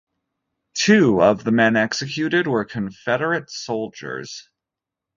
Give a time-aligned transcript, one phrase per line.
[0.73, 4.49] Two of the men executed were Confederate soldiers.